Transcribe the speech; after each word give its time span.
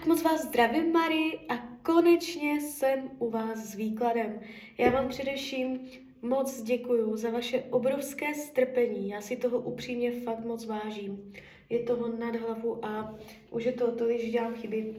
Tak 0.00 0.06
moc 0.06 0.22
vás 0.22 0.44
zdravím, 0.44 0.92
Mary, 0.92 1.38
a 1.48 1.56
konečně 1.82 2.60
jsem 2.60 3.10
u 3.18 3.30
vás 3.30 3.58
s 3.58 3.74
výkladem. 3.74 4.40
Já 4.78 4.90
vám 4.90 5.08
především 5.08 5.80
moc 6.22 6.62
děkuju 6.62 7.16
za 7.16 7.30
vaše 7.30 7.62
obrovské 7.70 8.34
strpení. 8.34 9.08
Já 9.08 9.20
si 9.20 9.36
toho 9.36 9.58
upřímně 9.58 10.12
fakt 10.12 10.44
moc 10.44 10.66
vážím. 10.66 11.32
Je 11.68 11.78
toho 11.78 12.08
nad 12.08 12.36
hlavu 12.36 12.84
a 12.84 13.18
už 13.50 13.64
je 13.64 13.72
to 13.72 13.92
tolik, 13.92 14.20
že 14.20 14.30
dělám 14.30 14.54
chyby. 14.54 14.96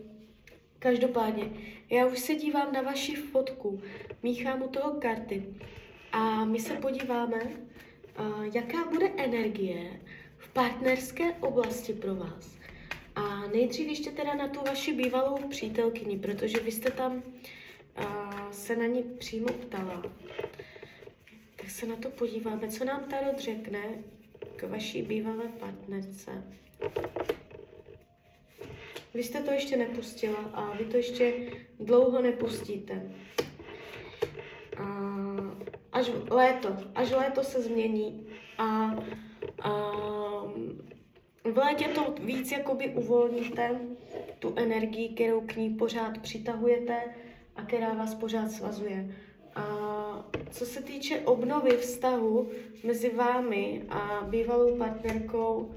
Každopádně, 0.80 1.50
já 1.90 2.06
už 2.06 2.20
se 2.20 2.36
dívám 2.36 2.74
na 2.74 2.82
vaši 2.82 3.16
fotku, 3.16 3.82
míchám 4.24 4.62
u 4.62 4.68
toho 4.68 4.92
karty 4.92 5.46
a 6.12 6.46
my 6.46 6.60
se 6.60 6.74
podíváme, 6.74 7.40
jaká 8.54 8.90
bude 8.90 9.10
energie 9.18 10.00
v 10.38 10.54
partnerské 10.54 11.34
oblasti 11.34 11.94
pro 11.94 12.16
vás. 12.16 12.61
A 13.22 13.48
nejdřív 13.48 13.88
ještě 13.88 14.12
teda 14.12 14.34
na 14.34 14.48
tu 14.48 14.60
vaši 14.68 14.94
bývalou 14.94 15.38
přítelkyni, 15.50 16.20
protože 16.20 16.60
vy 16.60 16.72
jste 16.72 16.92
tam 16.92 17.14
uh, 17.14 18.52
se 18.52 18.76
na 18.76 18.86
ní 18.86 19.04
přímo 19.04 19.48
ptala. 19.48 20.04
Tak 21.56 21.70
se 21.70 21.86
na 21.86 21.96
to 21.96 22.10
podíváme, 22.10 22.68
co 22.68 22.86
nám 22.86 23.04
Tarot 23.04 23.40
řekne 23.40 23.80
k 24.56 24.64
vaší 24.64 25.02
bývalé 25.02 25.44
partnerce. 25.60 26.44
Vy 29.14 29.24
jste 29.24 29.44
to 29.44 29.52
ještě 29.52 29.78
nepustila 29.78 30.40
a 30.54 30.78
vy 30.78 30.86
to 30.86 30.98
ještě 30.98 31.34
dlouho 31.80 32.22
nepustíte. 32.22 33.12
A 34.78 35.12
až 35.92 36.12
léto, 36.30 36.78
až 36.96 37.12
léto 37.12 37.44
se 37.44 37.62
změní 37.62 38.28
a, 38.58 38.96
a 39.62 39.92
v 41.52 41.58
létě 41.58 41.88
to 41.88 42.16
víc 42.24 42.52
jakoby 42.52 42.90
uvolníte, 42.90 43.80
tu 44.40 44.54
energii, 44.56 45.10
kterou 45.10 45.42
k 45.42 45.56
ní 45.56 45.70
pořád 45.70 46.18
přitahujete 46.18 47.02
a 47.56 47.62
která 47.62 47.94
vás 47.94 48.16
pořád 48.16 48.52
svazuje. 48.52 49.16
A 49.56 49.66
co 50.50 50.66
se 50.66 50.82
týče 50.82 51.20
obnovy 51.20 51.78
vztahu 51.78 52.50
mezi 52.84 53.16
vámi 53.16 53.84
a 53.90 54.28
bývalou 54.30 54.78
partnerkou, 54.78 55.72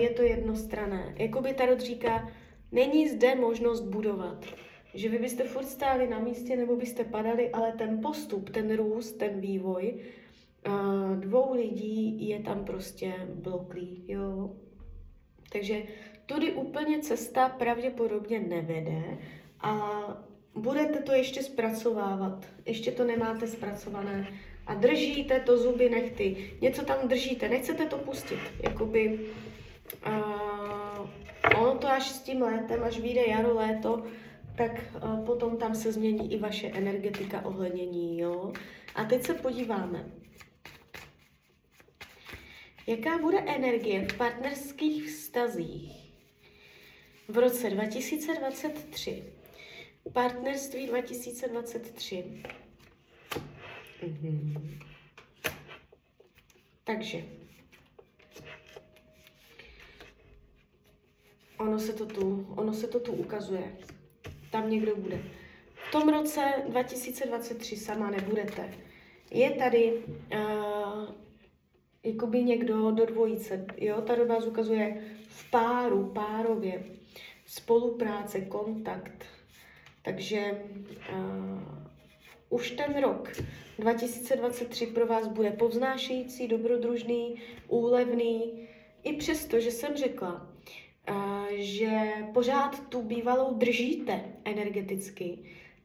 je 0.00 0.10
to 0.10 0.22
jednostrané. 0.22 1.14
Jakoby 1.18 1.54
Tarot 1.54 1.80
říká, 1.80 2.28
není 2.72 3.08
zde 3.08 3.34
možnost 3.34 3.80
budovat. 3.80 4.44
Že 4.94 5.08
vy 5.08 5.18
byste 5.18 5.44
furt 5.44 5.66
stáli 5.66 6.08
na 6.08 6.18
místě 6.18 6.56
nebo 6.56 6.76
byste 6.76 7.04
padali, 7.04 7.50
ale 7.50 7.72
ten 7.72 8.00
postup, 8.00 8.50
ten 8.50 8.76
růst, 8.76 9.12
ten 9.12 9.40
vývoj 9.40 9.94
dvou 11.14 11.54
lidí 11.54 12.28
je 12.28 12.40
tam 12.40 12.64
prostě 12.64 13.12
bloklý. 13.34 14.04
Jo? 14.08 14.50
Takže 15.52 15.82
tudy 16.26 16.52
úplně 16.52 16.98
cesta 16.98 17.48
pravděpodobně 17.48 18.40
nevede 18.40 19.18
a 19.60 19.90
budete 20.54 21.02
to 21.02 21.12
ještě 21.12 21.42
zpracovávat. 21.42 22.46
Ještě 22.66 22.92
to 22.92 23.04
nemáte 23.04 23.46
zpracované 23.46 24.26
a 24.66 24.74
držíte 24.74 25.40
to 25.40 25.58
zuby 25.58 25.90
nechty. 25.90 26.52
Něco 26.60 26.84
tam 26.84 27.08
držíte, 27.08 27.48
nechcete 27.48 27.86
to 27.86 27.98
pustit. 27.98 28.38
Jakoby, 28.62 29.20
uh, 30.06 31.60
ono 31.62 31.78
to 31.78 31.88
až 31.88 32.08
s 32.08 32.22
tím 32.22 32.42
létem, 32.42 32.84
až 32.84 33.00
vyjde 33.00 33.26
jaro, 33.26 33.54
léto, 33.54 34.02
tak 34.56 34.80
uh, 34.94 35.24
potom 35.24 35.56
tam 35.56 35.74
se 35.74 35.92
změní 35.92 36.32
i 36.32 36.38
vaše 36.38 36.66
energetika 36.66 37.44
ohlednění. 37.44 38.18
Jo? 38.18 38.52
A 38.94 39.04
teď 39.04 39.22
se 39.22 39.34
podíváme. 39.34 40.04
Jaká 42.86 43.18
bude 43.18 43.38
energie 43.38 44.08
v 44.08 44.16
partnerských 44.16 45.08
vztazích 45.08 46.12
v 47.28 47.38
roce 47.38 47.70
2023? 47.70 49.24
Partnerství 50.12 50.86
2023. 50.86 52.42
Mhm. 54.06 54.78
Takže 56.84 57.24
ono 61.58 61.78
se, 61.78 61.92
to 61.92 62.06
tu, 62.06 62.54
ono 62.56 62.72
se 62.72 62.86
to 62.86 63.00
tu 63.00 63.12
ukazuje. 63.12 63.76
Tam 64.50 64.70
někdo 64.70 64.96
bude. 64.96 65.22
V 65.74 65.92
tom 65.92 66.08
roce 66.08 66.52
2023 66.68 67.76
sama 67.76 68.10
nebudete. 68.10 68.74
Je 69.30 69.50
tady 69.50 69.92
uh, 69.92 70.69
jakoby 72.04 72.42
někdo 72.42 72.90
do 72.90 73.06
dvojice, 73.06 73.66
jo, 73.76 74.00
ta 74.00 74.14
doba 74.14 74.44
ukazuje 74.44 75.02
v 75.28 75.50
páru, 75.50 76.04
párově, 76.14 76.84
spolupráce, 77.46 78.40
kontakt. 78.40 79.24
Takže 80.02 80.62
uh, 81.12 81.60
už 82.48 82.70
ten 82.70 83.00
rok 83.00 83.32
2023 83.78 84.86
pro 84.86 85.06
vás 85.06 85.28
bude 85.28 85.50
povznášející, 85.50 86.48
dobrodružný, 86.48 87.42
úlevný, 87.68 88.68
i 89.02 89.12
přesto, 89.12 89.60
že 89.60 89.70
jsem 89.70 89.96
řekla, 89.96 90.50
uh, 91.10 91.46
že 91.56 92.12
pořád 92.34 92.88
tu 92.88 93.02
bývalou 93.02 93.54
držíte 93.54 94.24
energeticky, 94.44 95.38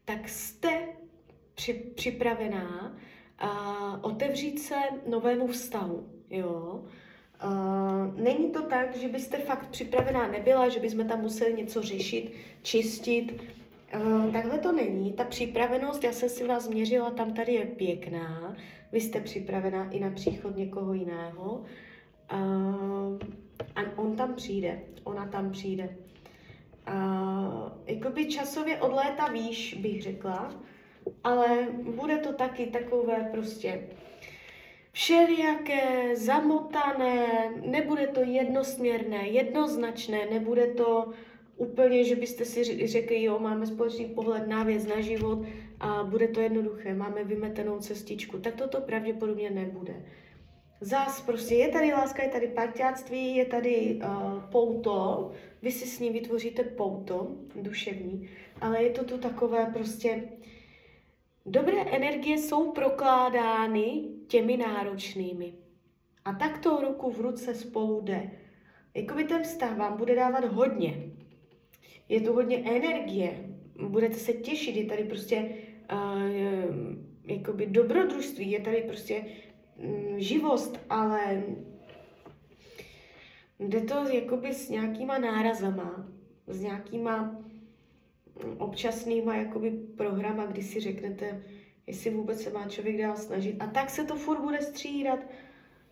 tak 0.04 0.28
jste 0.28 0.88
při, 1.54 1.72
připravená 1.74 2.98
a 3.38 3.98
otevřít 4.02 4.58
se 4.58 4.74
novému 5.06 5.46
vztahu, 5.46 6.06
jo. 6.30 6.84
Uh, 7.44 8.20
není 8.20 8.50
to 8.50 8.62
tak, 8.62 8.96
že 8.96 9.08
byste 9.08 9.38
fakt 9.38 9.68
připravená 9.68 10.28
nebyla, 10.28 10.68
že 10.68 10.80
bychom 10.80 11.08
tam 11.08 11.20
museli 11.20 11.54
něco 11.54 11.82
řešit, 11.82 12.32
čistit. 12.62 13.42
Uh, 13.94 14.32
takhle 14.32 14.58
to 14.58 14.72
není. 14.72 15.12
Ta 15.12 15.24
připravenost, 15.24 16.04
já 16.04 16.12
jsem 16.12 16.28
si 16.28 16.46
vás 16.46 16.64
změřila, 16.64 17.10
tam 17.10 17.32
tady 17.32 17.52
je 17.52 17.66
pěkná. 17.66 18.56
Vy 18.92 19.00
jste 19.00 19.20
připravená 19.20 19.90
i 19.90 20.00
na 20.00 20.10
příchod 20.10 20.56
někoho 20.56 20.94
jiného. 20.94 21.64
Uh, 22.32 23.18
a 23.76 23.80
on 23.96 24.16
tam 24.16 24.34
přijde, 24.34 24.80
ona 25.04 25.26
tam 25.26 25.50
přijde. 25.50 25.96
Uh, 26.88 27.72
jakoby 27.86 28.26
časově 28.26 28.80
od 28.80 28.92
léta 28.92 29.26
výš, 29.26 29.74
bych 29.74 30.02
řekla, 30.02 30.54
ale 31.24 31.68
bude 31.82 32.18
to 32.18 32.32
taky 32.32 32.66
takové 32.66 33.28
prostě 33.32 33.88
všelijaké, 34.92 36.16
zamotané, 36.16 37.26
nebude 37.64 38.06
to 38.06 38.20
jednosměrné, 38.20 39.28
jednoznačné, 39.28 40.26
nebude 40.30 40.66
to 40.66 41.10
úplně, 41.56 42.04
že 42.04 42.16
byste 42.16 42.44
si 42.44 42.86
řekli, 42.86 43.22
jo, 43.22 43.38
máme 43.38 43.66
společný 43.66 44.04
pohled 44.04 44.48
na 44.48 44.62
věc, 44.62 44.86
na 44.86 45.00
život 45.00 45.38
a 45.80 46.04
bude 46.04 46.28
to 46.28 46.40
jednoduché, 46.40 46.94
máme 46.94 47.24
vymetenou 47.24 47.78
cestičku, 47.78 48.38
tak 48.38 48.54
toto 48.54 48.80
pravděpodobně 48.80 49.50
nebude. 49.50 49.94
Zás 50.80 51.20
prostě 51.20 51.54
je 51.54 51.68
tady 51.68 51.92
láska, 51.92 52.22
je 52.22 52.28
tady 52.28 52.48
parťáctví, 52.48 53.36
je 53.36 53.44
tady 53.44 54.00
uh, 54.04 54.40
pouto, 54.50 55.32
vy 55.62 55.72
si 55.72 55.86
s 55.86 56.00
ní 56.00 56.10
vytvoříte 56.10 56.62
pouto 56.64 57.28
duševní, 57.54 58.28
ale 58.60 58.82
je 58.82 58.90
to 58.90 59.04
tu 59.04 59.18
takové 59.18 59.66
prostě 59.66 60.22
Dobré 61.48 61.84
energie 61.84 62.38
jsou 62.38 62.72
prokládány 62.72 64.04
těmi 64.26 64.56
náročnými. 64.56 65.54
A 66.24 66.32
tak 66.32 66.58
to 66.58 66.80
ruku 66.80 67.10
v 67.10 67.20
ruce 67.20 67.54
spolu 67.54 68.00
jde. 68.00 68.30
Jakoby 68.94 69.24
ten 69.24 69.42
vztah 69.42 69.76
vám 69.76 69.96
bude 69.96 70.14
dávat 70.14 70.44
hodně. 70.44 71.10
Je 72.08 72.20
tu 72.20 72.32
hodně 72.32 72.58
energie, 72.58 73.50
budete 73.88 74.14
se 74.14 74.32
těšit, 74.32 74.76
je 74.76 74.84
tady 74.84 75.04
prostě 75.04 75.48
uh, 75.92 76.22
jakoby 77.24 77.66
dobrodružství, 77.66 78.50
je 78.50 78.60
tady 78.60 78.82
prostě 78.82 79.24
um, 79.76 80.14
živost, 80.20 80.80
ale 80.90 81.42
jde 83.58 83.80
to 83.80 84.08
jakoby 84.08 84.54
s 84.54 84.70
nějakýma 84.70 85.18
nárazama, 85.18 86.08
s 86.46 86.60
nějakýma 86.60 87.45
občasnýma 88.58 89.34
jakoby 89.34 89.70
programa, 89.70 90.46
kdy 90.46 90.62
si 90.62 90.80
řeknete, 90.80 91.42
jestli 91.86 92.10
vůbec 92.10 92.42
se 92.42 92.50
má 92.50 92.68
člověk 92.68 92.98
dál 92.98 93.16
snažit. 93.16 93.56
A 93.60 93.66
tak 93.66 93.90
se 93.90 94.04
to 94.04 94.16
furt 94.16 94.40
bude 94.40 94.62
střídat. 94.62 95.18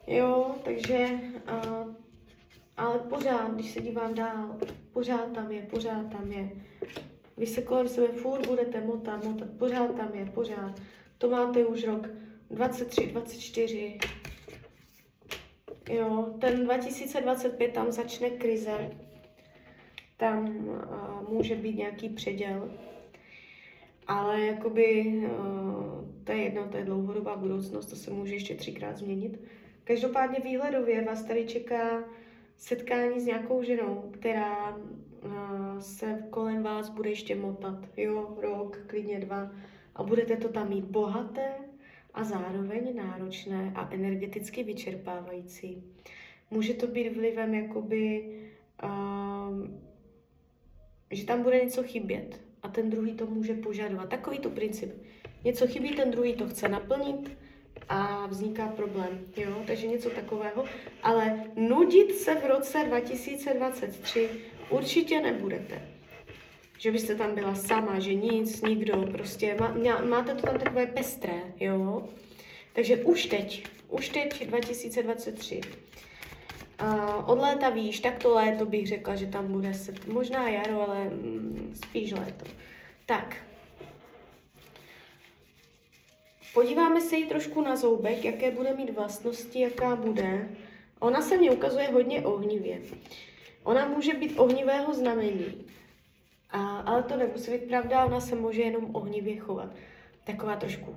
Jo, 0.06 0.54
takže, 0.64 1.08
a, 1.46 1.84
ale 2.76 2.98
pořád, 2.98 3.54
když 3.54 3.70
se 3.70 3.80
dívám 3.80 4.14
dál, 4.14 4.56
pořád 4.92 5.32
tam 5.32 5.52
je, 5.52 5.62
pořád 5.62 6.12
tam 6.12 6.32
je. 6.32 6.50
Vy 7.36 7.46
se 7.46 7.62
kolem 7.62 7.88
sebe 7.88 8.08
furt 8.08 8.46
budete 8.46 8.80
motat, 8.80 9.24
motat, 9.24 9.48
pořád 9.58 9.94
tam 9.96 10.14
je, 10.14 10.26
pořád. 10.26 10.80
To 11.18 11.30
máte 11.30 11.64
už 11.64 11.84
rok 11.84 12.08
23, 12.50 13.06
24. 13.06 13.98
Jo, 15.90 16.34
ten 16.40 16.64
2025 16.64 17.72
tam 17.72 17.92
začne 17.92 18.30
krize, 18.30 18.90
tam 20.16 20.56
uh, 20.56 21.32
může 21.32 21.54
být 21.54 21.76
nějaký 21.76 22.08
předěl, 22.08 22.70
ale 24.06 24.40
jakoby 24.40 25.04
uh, 25.06 26.04
to 26.24 26.32
je 26.32 26.38
jedno, 26.38 26.68
to 26.68 26.76
je 26.76 26.84
dlouhodobá 26.84 27.36
budoucnost, 27.36 27.86
to 27.86 27.96
se 27.96 28.10
může 28.10 28.34
ještě 28.34 28.54
třikrát 28.54 28.96
změnit. 28.96 29.40
Každopádně 29.84 30.38
výhledově 30.44 31.04
vás 31.04 31.24
tady 31.24 31.46
čeká 31.46 32.04
setkání 32.56 33.20
s 33.20 33.26
nějakou 33.26 33.62
ženou, 33.62 34.10
která 34.10 34.76
uh, 34.76 35.78
se 35.78 36.24
kolem 36.30 36.62
vás 36.62 36.88
bude 36.88 37.10
ještě 37.10 37.34
motat, 37.34 37.78
jo, 37.96 38.38
rok, 38.40 38.78
klidně 38.86 39.20
dva 39.20 39.50
a 39.94 40.02
budete 40.02 40.36
to 40.36 40.48
tam 40.48 40.68
mít 40.68 40.84
bohaté 40.84 41.52
a 42.14 42.24
zároveň 42.24 42.96
náročné 42.96 43.72
a 43.74 43.88
energeticky 43.92 44.62
vyčerpávající. 44.62 45.84
Může 46.50 46.74
to 46.74 46.86
být 46.86 47.16
vlivem 47.16 47.54
jakoby, 47.54 48.30
uh, 48.84 49.68
že 51.10 51.26
tam 51.26 51.42
bude 51.42 51.64
něco 51.64 51.82
chybět 51.82 52.40
a 52.62 52.68
ten 52.68 52.90
druhý 52.90 53.14
to 53.14 53.26
může 53.26 53.54
požadovat. 53.54 54.08
Takový 54.08 54.38
to 54.38 54.50
princip. 54.50 54.92
Něco 55.44 55.66
chybí, 55.66 55.90
ten 55.90 56.10
druhý 56.10 56.34
to 56.34 56.48
chce 56.48 56.68
naplnit, 56.68 57.30
a 57.88 58.26
vzniká 58.26 58.68
problém, 58.68 59.26
jo, 59.36 59.62
takže 59.66 59.86
něco 59.86 60.10
takového. 60.10 60.64
Ale 61.02 61.44
nudit 61.56 62.14
se 62.14 62.34
v 62.34 62.46
roce 62.46 62.84
2023 62.84 64.28
určitě 64.70 65.20
nebudete. 65.20 65.88
Že 66.78 66.92
byste 66.92 67.14
tam 67.14 67.34
byla 67.34 67.54
sama, 67.54 67.98
že 67.98 68.14
nic, 68.14 68.62
nikdo, 68.62 69.06
prostě 69.12 69.56
má, 69.60 69.74
máte 70.04 70.34
to 70.34 70.42
tam 70.42 70.58
takové 70.58 70.86
pestré, 70.86 71.42
jo. 71.60 72.08
Takže 72.72 72.96
už 72.96 73.26
teď, 73.26 73.66
už 73.88 74.08
teď 74.08 74.46
2023. 74.46 75.60
Uh, 76.82 77.30
od 77.30 77.38
léta 77.38 77.70
víš, 77.70 78.00
tak 78.00 78.18
to 78.18 78.34
léto 78.34 78.66
bych 78.66 78.88
řekla, 78.88 79.14
že 79.14 79.26
tam 79.26 79.52
bude 79.52 79.74
se, 79.74 79.94
možná 80.06 80.48
jaro, 80.48 80.88
ale 80.88 81.04
mm, 81.04 81.74
spíš 81.74 82.12
léto. 82.12 82.44
Tak, 83.06 83.36
Podíváme 86.54 87.00
se 87.00 87.16
jí 87.16 87.26
trošku 87.26 87.62
na 87.62 87.76
zoubek, 87.76 88.24
jaké 88.24 88.50
bude 88.50 88.74
mít 88.74 88.94
vlastnosti, 88.94 89.60
jaká 89.60 89.96
bude. 89.96 90.48
Ona 91.00 91.22
se 91.22 91.36
mi 91.36 91.50
ukazuje 91.50 91.88
hodně 91.88 92.20
ohnivě. 92.20 92.80
Ona 93.62 93.88
může 93.88 94.14
být 94.14 94.38
ohnivého 94.38 94.94
znamení, 94.94 95.66
a, 96.50 96.76
ale 96.76 97.02
to 97.02 97.16
nemusí 97.16 97.50
být 97.50 97.68
pravda, 97.68 98.04
ona 98.04 98.20
se 98.20 98.34
může 98.34 98.62
jenom 98.62 98.96
ohnivě 98.96 99.36
chovat. 99.36 99.68
Taková 100.24 100.56
trošku 100.56 100.96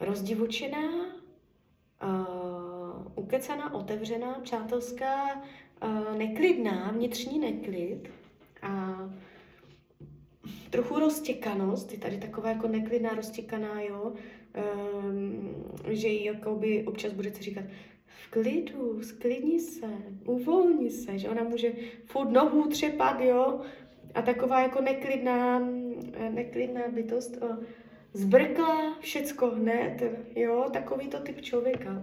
rozdivočená, 0.00 0.88
uh, 2.02 2.33
ukecaná, 3.24 3.74
otevřená, 3.74 4.40
přátelská, 4.42 5.42
uh, 5.84 6.18
neklidná, 6.18 6.90
vnitřní 6.90 7.38
neklid 7.38 8.08
a 8.62 8.96
trochu 10.70 10.98
roztěkanost, 10.98 11.92
je 11.92 11.98
tady 11.98 12.18
taková 12.18 12.48
jako 12.48 12.68
neklidná, 12.68 13.10
roztěkaná, 13.10 13.80
jo, 13.80 14.12
um, 14.12 15.64
že 15.88 16.08
jí 16.08 16.24
jakoby 16.24 16.84
občas 16.84 17.12
budete 17.12 17.42
říkat, 17.42 17.64
v 18.06 18.30
klidu, 18.30 19.02
sklidni 19.02 19.60
se, 19.60 19.86
uvolni 20.24 20.90
se, 20.90 21.18
že 21.18 21.28
ona 21.28 21.42
může 21.44 21.72
furt 22.04 22.30
nohu 22.30 22.68
třepat, 22.68 23.20
jo, 23.20 23.60
a 24.14 24.22
taková 24.22 24.60
jako 24.60 24.80
neklidná, 24.80 25.58
neklidná 26.30 26.80
bytost, 26.88 27.42
o, 27.42 27.48
zbrkla 28.12 28.98
všecko 29.00 29.50
hned, 29.50 30.02
jo, 30.36 30.70
takový 30.72 31.08
to 31.08 31.18
typ 31.20 31.40
člověka. 31.40 32.02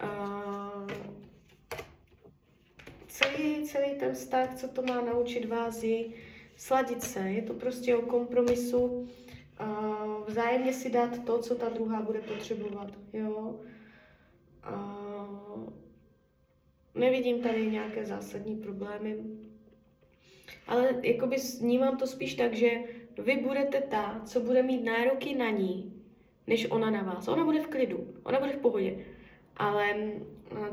A, 0.00 0.86
celý, 3.08 3.68
celý 3.68 3.94
ten 3.94 4.14
vztah, 4.14 4.54
co 4.54 4.68
to 4.68 4.82
má 4.82 5.00
naučit 5.00 5.44
vás, 5.44 5.82
je 5.82 6.04
sladit 6.56 7.02
se, 7.02 7.20
je 7.20 7.42
to 7.42 7.54
prostě 7.54 7.96
o 7.96 8.02
kompromisu, 8.02 9.08
vzájemně 10.26 10.72
si 10.72 10.90
dát 10.90 11.24
to, 11.24 11.38
co 11.38 11.54
ta 11.54 11.68
druhá 11.68 12.02
bude 12.02 12.20
potřebovat, 12.20 12.92
jo. 13.12 13.60
Uh, 14.72 15.72
nevidím 16.94 17.42
tady 17.42 17.66
nějaké 17.66 18.04
zásadní 18.04 18.56
problémy, 18.56 19.16
ale 20.66 20.94
jakoby 21.02 21.36
vnímám 21.60 21.96
to 21.96 22.06
spíš 22.06 22.34
tak, 22.34 22.54
že 22.54 22.70
vy 23.18 23.36
budete 23.36 23.80
ta, 23.80 24.22
co 24.24 24.40
bude 24.40 24.62
mít 24.62 24.84
nároky 24.84 25.34
na 25.34 25.50
ní, 25.50 26.02
než 26.46 26.66
ona 26.70 26.90
na 26.90 27.02
vás. 27.02 27.28
Ona 27.28 27.44
bude 27.44 27.60
v 27.60 27.66
klidu, 27.66 28.14
ona 28.22 28.40
bude 28.40 28.52
v 28.52 28.58
pohodě. 28.58 29.04
Ale 29.56 29.94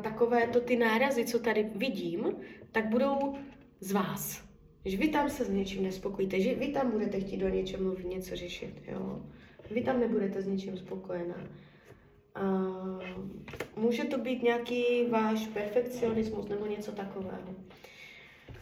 takové 0.03 0.47
to 0.47 0.61
ty 0.61 0.75
nárazy, 0.75 1.25
co 1.25 1.39
tady 1.39 1.63
vidím, 1.75 2.35
tak 2.71 2.89
budou 2.89 3.35
z 3.79 3.91
vás. 3.91 4.43
Že 4.85 4.97
vy 4.97 5.07
tam 5.07 5.29
se 5.29 5.45
s 5.45 5.49
něčím 5.49 5.83
nespokojíte, 5.83 6.39
že 6.39 6.55
vy 6.55 6.67
tam 6.67 6.91
budete 6.91 7.19
chtít 7.19 7.37
do 7.37 7.49
něčeho 7.49 7.83
mluvit, 7.83 8.05
něco 8.05 8.35
řešit, 8.35 8.73
jo. 8.87 9.21
Vy 9.71 9.81
tam 9.81 9.99
nebudete 9.99 10.41
s 10.41 10.47
něčím 10.47 10.77
spokojená. 10.77 11.47
A 12.35 12.41
může 13.75 14.03
to 14.03 14.17
být 14.17 14.43
nějaký 14.43 14.83
váš 15.09 15.47
perfekcionismus 15.47 16.47
nebo 16.47 16.65
něco 16.65 16.91
takového. 16.91 17.55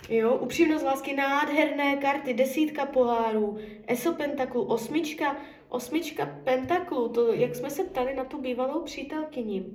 Jo, 0.09 0.35
upřímnost 0.35 0.85
lásky, 0.85 1.15
nádherné 1.15 1.95
karty, 1.95 2.33
desítka 2.33 2.85
pohárů, 2.85 3.57
eso 3.87 4.13
pentaklu, 4.13 4.63
osmička, 4.63 5.37
osmička 5.69 6.39
pentaklu, 6.43 7.09
to, 7.09 7.33
jak 7.33 7.55
jsme 7.55 7.69
se 7.69 7.83
ptali 7.83 8.15
na 8.15 8.23
tu 8.23 8.41
bývalou 8.41 8.81
přítelkyni. 8.81 9.65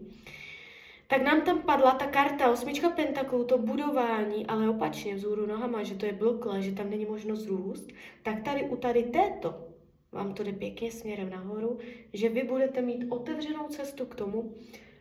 Tak 1.07 1.23
nám 1.23 1.41
tam 1.41 1.63
padla 1.63 1.91
ta 1.91 2.07
karta 2.07 2.51
osmička 2.51 2.91
pentaklů, 2.91 3.45
to 3.45 3.59
budování, 3.59 4.47
ale 4.47 4.69
opačně 4.69 5.15
vzhůru 5.15 5.47
nohama, 5.47 5.83
že 5.83 5.95
to 5.95 6.07
je 6.07 6.13
blokle, 6.13 6.63
že 6.63 6.73
tam 6.73 6.91
není 6.91 7.05
možnost 7.05 7.47
růst, 7.47 7.89
tak 8.23 8.43
tady 8.43 8.63
u 8.63 8.77
tady 8.77 9.03
této 9.03 9.75
vám 10.15 10.35
to 10.35 10.43
jde 10.43 10.53
pěkně 10.53 10.93
směrem 10.93 11.31
nahoru, 11.31 11.79
že 12.13 12.29
vy 12.29 12.43
budete 12.43 12.83
mít 12.83 13.07
otevřenou 13.09 13.69
cestu 13.69 14.07
k 14.07 14.15
tomu, 14.15 14.53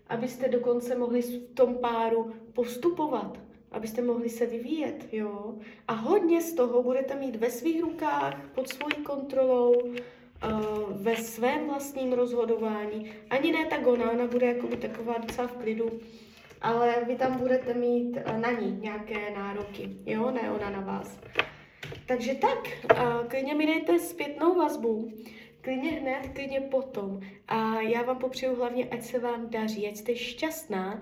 abyste 0.08 0.50
dokonce 0.50 0.96
mohli 0.96 1.22
v 1.22 1.54
tom 1.54 1.76
páru 1.76 2.34
postupovat, 2.54 3.40
abyste 3.74 4.02
mohli 4.02 4.30
se 4.30 4.46
vyvíjet, 4.46 5.08
jo. 5.12 5.56
A 5.88 5.94
hodně 5.94 6.42
z 6.42 6.54
toho 6.54 6.84
budete 6.84 7.16
mít 7.16 7.36
ve 7.36 7.50
svých 7.50 7.82
rukách, 7.82 8.42
pod 8.56 8.70
svojí 8.70 8.96
kontrolou, 9.04 9.74
ve 10.92 11.16
svém 11.16 11.68
vlastním 11.68 12.14
rozhodování. 12.14 13.12
Ani 13.30 13.52
ne 13.52 13.66
tak 13.66 13.88
ona, 13.88 14.12
ona 14.12 14.28
bude 14.28 14.48
jako 14.48 14.68
taková 14.68 15.18
docela 15.18 15.48
v 15.48 15.58
klidu, 15.58 15.92
ale 16.62 16.96
vy 17.08 17.16
tam 17.16 17.38
budete 17.38 17.74
mít 17.74 18.18
na 18.42 18.52
ní 18.52 18.80
nějaké 18.82 19.32
nároky, 19.36 19.90
jo, 20.06 20.32
ne 20.32 20.52
ona 20.52 20.70
na 20.70 20.80
vás. 20.80 21.20
Takže 22.08 22.36
tak, 22.36 22.70
klidně 23.28 23.56
mi 23.56 23.66
dejte 23.66 24.00
zpětnou 24.00 24.56
vazbu, 24.56 25.12
klidně 25.62 25.90
hned, 25.90 26.30
klidně 26.34 26.62
potom. 26.62 27.20
A 27.48 27.82
já 27.82 28.02
vám 28.02 28.18
popřeju 28.18 28.56
hlavně, 28.56 28.86
ať 28.86 29.02
se 29.02 29.20
vám 29.20 29.50
daří, 29.50 29.88
ať 29.88 29.96
jste 29.96 30.16
šťastná. 30.16 31.02